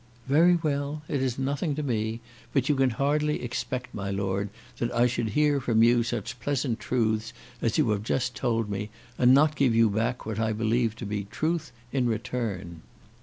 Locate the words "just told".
8.01-8.67